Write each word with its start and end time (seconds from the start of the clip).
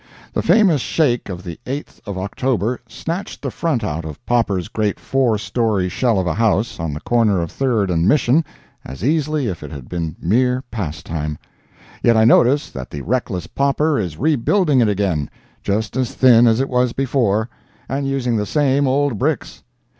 The 0.33 0.41
famous 0.41 0.81
shake 0.81 1.29
of 1.29 1.43
the 1.43 1.59
8th 1.67 1.99
of 2.07 2.17
October 2.17 2.79
snatched 2.89 3.43
the 3.43 3.51
front 3.51 3.83
out 3.83 4.03
of 4.03 4.25
Popper's 4.25 4.67
great 4.67 4.99
four 4.99 5.37
story 5.37 5.89
shell 5.89 6.17
of 6.17 6.25
a 6.25 6.33
house 6.33 6.79
on 6.79 6.91
the 6.95 6.99
corner 7.01 7.39
of 7.39 7.51
Third 7.51 7.91
and 7.91 8.07
Mission 8.07 8.43
as 8.83 9.03
easily 9.03 9.45
as 9.45 9.51
if 9.51 9.61
it 9.63 9.71
had 9.71 9.87
been 9.87 10.15
mere 10.19 10.63
pastime; 10.71 11.37
yet 12.01 12.17
I 12.17 12.25
notice 12.25 12.71
that 12.71 12.89
the 12.89 13.01
reckless 13.03 13.45
Popper 13.45 13.99
is 13.99 14.17
rebuilding 14.17 14.81
it 14.81 14.89
again 14.89 15.29
just 15.61 15.95
as 15.95 16.15
thin 16.15 16.47
as 16.47 16.59
it 16.59 16.67
was 16.67 16.93
before, 16.93 17.47
and 17.87 18.07
using 18.07 18.37
the 18.37 18.47
same 18.47 18.87
old 18.87 19.19
bricks. 19.19 19.61